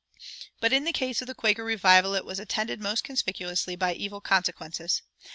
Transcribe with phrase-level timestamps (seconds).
[0.59, 3.99] But in the case of the Quaker revival it was attended most conspicuously by its
[3.99, 5.03] evil consequences.